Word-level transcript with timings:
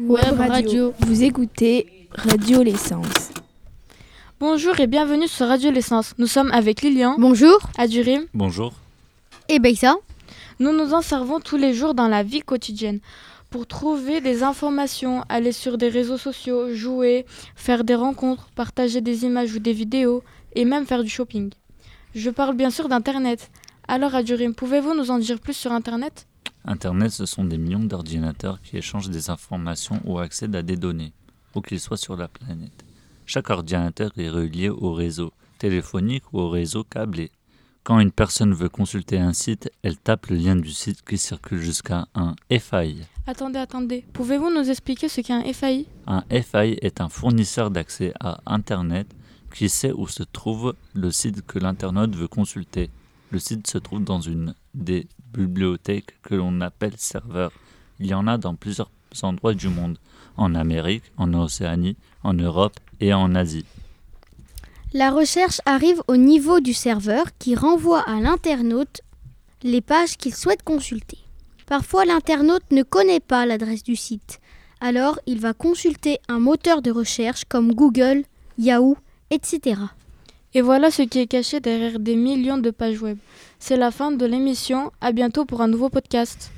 Web 0.00 0.40
Radio. 0.40 0.92
Vous 1.06 1.22
écoutez 1.22 2.08
Radio 2.10 2.64
L'essence. 2.64 3.30
Bonjour 4.40 4.80
et 4.80 4.88
bienvenue 4.88 5.28
sur 5.28 5.46
Radio 5.46 5.70
L'essence. 5.70 6.14
Nous 6.18 6.26
sommes 6.26 6.50
avec 6.50 6.82
Lilian. 6.82 7.14
Bonjour. 7.16 7.60
Adurim. 7.78 8.24
Bonjour. 8.34 8.72
Et 9.48 9.60
Beissa. 9.60 9.94
Nous 10.58 10.72
nous 10.72 10.94
en 10.94 11.00
servons 11.00 11.38
tous 11.38 11.56
les 11.56 11.74
jours 11.74 11.94
dans 11.94 12.08
la 12.08 12.24
vie 12.24 12.40
quotidienne. 12.40 12.98
Pour 13.50 13.68
trouver 13.68 14.20
des 14.20 14.42
informations, 14.42 15.22
aller 15.28 15.52
sur 15.52 15.78
des 15.78 15.90
réseaux 15.90 16.18
sociaux, 16.18 16.74
jouer, 16.74 17.24
faire 17.54 17.84
des 17.84 17.94
rencontres, 17.94 18.48
partager 18.56 19.00
des 19.00 19.24
images 19.24 19.54
ou 19.54 19.60
des 19.60 19.72
vidéos 19.72 20.24
et 20.56 20.64
même 20.64 20.86
faire 20.86 21.04
du 21.04 21.08
shopping. 21.08 21.52
Je 22.16 22.30
parle 22.30 22.56
bien 22.56 22.70
sûr 22.70 22.88
d'Internet. 22.88 23.48
Alors 23.86 24.16
Adurim, 24.16 24.56
pouvez-vous 24.56 24.94
nous 24.94 25.12
en 25.12 25.18
dire 25.18 25.38
plus 25.38 25.54
sur 25.54 25.70
Internet? 25.70 26.26
Internet, 26.64 27.10
ce 27.10 27.26
sont 27.26 27.44
des 27.44 27.58
millions 27.58 27.84
d'ordinateurs 27.84 28.60
qui 28.62 28.78
échangent 28.78 29.10
des 29.10 29.28
informations 29.28 30.00
ou 30.04 30.18
accèdent 30.18 30.56
à 30.56 30.62
des 30.62 30.76
données, 30.76 31.12
où 31.54 31.60
qu'ils 31.60 31.80
soient 31.80 31.96
sur 31.96 32.16
la 32.16 32.28
planète. 32.28 32.84
Chaque 33.26 33.50
ordinateur 33.50 34.10
est 34.16 34.30
relié 34.30 34.68
au 34.70 34.92
réseau 34.92 35.32
téléphonique 35.58 36.24
ou 36.32 36.40
au 36.40 36.48
réseau 36.48 36.84
câblé. 36.84 37.30
Quand 37.82 38.00
une 38.00 38.12
personne 38.12 38.54
veut 38.54 38.70
consulter 38.70 39.18
un 39.18 39.34
site, 39.34 39.70
elle 39.82 39.98
tape 39.98 40.28
le 40.28 40.36
lien 40.36 40.56
du 40.56 40.72
site 40.72 41.02
qui 41.02 41.18
circule 41.18 41.60
jusqu'à 41.60 42.06
un 42.14 42.34
FAI. 42.50 42.96
Attendez, 43.26 43.58
attendez. 43.58 44.06
Pouvez-vous 44.14 44.50
nous 44.50 44.70
expliquer 44.70 45.10
ce 45.10 45.20
qu'est 45.20 45.34
un 45.34 45.52
FAI 45.52 45.86
Un 46.06 46.22
FAI 46.30 46.78
est 46.80 47.02
un 47.02 47.10
fournisseur 47.10 47.70
d'accès 47.70 48.14
à 48.20 48.40
Internet 48.46 49.06
qui 49.52 49.68
sait 49.68 49.92
où 49.92 50.08
se 50.08 50.22
trouve 50.22 50.74
le 50.94 51.10
site 51.10 51.46
que 51.46 51.58
l'internaute 51.58 52.16
veut 52.16 52.26
consulter. 52.26 52.90
Le 53.30 53.38
site 53.38 53.66
se 53.66 53.78
trouve 53.78 54.04
dans 54.04 54.20
une 54.20 54.54
des 54.74 55.08
bibliothèques 55.32 56.20
que 56.22 56.34
l'on 56.34 56.60
appelle 56.60 56.94
serveurs. 56.96 57.52
Il 58.00 58.06
y 58.06 58.14
en 58.14 58.26
a 58.26 58.38
dans 58.38 58.54
plusieurs 58.54 58.90
endroits 59.22 59.54
du 59.54 59.68
monde, 59.68 59.98
en 60.36 60.54
Amérique, 60.54 61.04
en 61.16 61.32
Océanie, 61.34 61.96
en 62.22 62.34
Europe 62.34 62.78
et 63.00 63.12
en 63.14 63.34
Asie. 63.34 63.66
La 64.92 65.10
recherche 65.10 65.60
arrive 65.66 66.02
au 66.06 66.16
niveau 66.16 66.60
du 66.60 66.72
serveur 66.72 67.26
qui 67.38 67.54
renvoie 67.56 68.02
à 68.02 68.20
l'internaute 68.20 69.00
les 69.62 69.80
pages 69.80 70.16
qu'il 70.16 70.34
souhaite 70.34 70.62
consulter. 70.62 71.18
Parfois 71.66 72.04
l'internaute 72.04 72.70
ne 72.70 72.82
connaît 72.82 73.20
pas 73.20 73.46
l'adresse 73.46 73.82
du 73.82 73.96
site, 73.96 74.40
alors 74.80 75.18
il 75.26 75.40
va 75.40 75.54
consulter 75.54 76.18
un 76.28 76.38
moteur 76.38 76.82
de 76.82 76.90
recherche 76.90 77.44
comme 77.48 77.74
Google, 77.74 78.24
Yahoo, 78.58 78.96
etc. 79.30 79.80
Et 80.56 80.60
voilà 80.60 80.92
ce 80.92 81.02
qui 81.02 81.18
est 81.18 81.26
caché 81.26 81.58
derrière 81.58 81.98
des 81.98 82.14
millions 82.14 82.58
de 82.58 82.70
pages 82.70 83.02
web. 83.02 83.18
C'est 83.58 83.76
la 83.76 83.90
fin 83.90 84.12
de 84.12 84.24
l'émission. 84.24 84.92
À 85.00 85.10
bientôt 85.10 85.44
pour 85.44 85.62
un 85.62 85.68
nouveau 85.68 85.88
podcast. 85.88 86.52